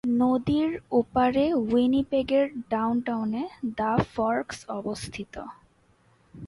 নদীর 0.03 0.71
ওপারে 0.91 1.45
উইনিপেগের 1.63 2.45
ডাউনটাউনে 2.69 3.43
the 3.77 3.93
forks 4.15 4.59
অবস্থিত। 4.69 5.33